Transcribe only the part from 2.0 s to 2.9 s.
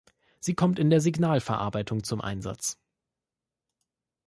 zum Einsatz.